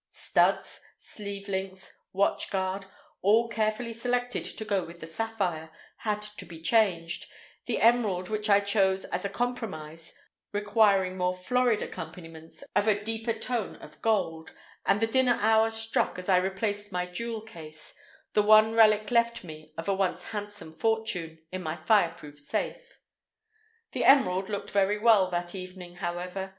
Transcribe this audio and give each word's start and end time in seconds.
Studs, 0.09 0.81
sleeve 0.97 1.47
links, 1.47 1.95
watch 2.11 2.49
guard, 2.49 2.87
all 3.21 3.47
carefully 3.47 3.93
selected 3.93 4.43
to 4.45 4.65
go 4.65 4.83
with 4.83 4.99
the 4.99 5.05
sapphire, 5.05 5.69
had 5.97 6.23
to 6.23 6.43
be 6.47 6.59
changed, 6.59 7.27
the 7.67 7.79
emerald 7.79 8.27
which 8.27 8.49
I 8.49 8.61
chose 8.61 9.05
as 9.05 9.25
a 9.25 9.29
compromise 9.29 10.15
requiring 10.53 11.17
more 11.17 11.35
florid 11.35 11.83
accompaniments 11.83 12.63
of 12.75 12.87
a 12.87 12.99
deeper 13.03 13.33
tone 13.33 13.75
of 13.75 14.01
gold; 14.01 14.53
and 14.87 14.99
the 14.99 15.05
dinner 15.05 15.37
hour 15.39 15.69
struck 15.69 16.17
as 16.17 16.27
I 16.27 16.37
replaced 16.37 16.91
my 16.91 17.05
jewel 17.05 17.41
case, 17.41 17.93
the 18.33 18.41
one 18.41 18.73
relic 18.73 19.11
left 19.11 19.43
me 19.43 19.71
of 19.77 19.87
a 19.87 19.93
once 19.93 20.29
handsome 20.29 20.73
fortune, 20.73 21.37
in 21.51 21.61
my 21.61 21.75
fireproof 21.77 22.39
safe. 22.39 22.97
The 23.91 24.05
emerald 24.05 24.49
looked 24.49 24.71
very 24.71 24.97
well 24.97 25.29
that 25.29 25.53
evening, 25.53 25.97
however. 25.97 26.49